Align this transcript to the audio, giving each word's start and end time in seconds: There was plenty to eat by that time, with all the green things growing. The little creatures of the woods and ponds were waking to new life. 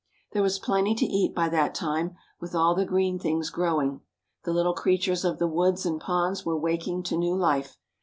There 0.31 0.41
was 0.41 0.57
plenty 0.57 0.95
to 0.95 1.05
eat 1.05 1.35
by 1.35 1.47
that 1.49 1.75
time, 1.75 2.15
with 2.39 2.55
all 2.55 2.73
the 2.73 2.87
green 2.87 3.19
things 3.19 3.51
growing. 3.51 4.01
The 4.45 4.51
little 4.51 4.73
creatures 4.73 5.23
of 5.23 5.37
the 5.37 5.47
woods 5.47 5.85
and 5.85 6.01
ponds 6.01 6.43
were 6.43 6.57
waking 6.57 7.03
to 7.03 7.17
new 7.17 7.35
life. 7.35 7.77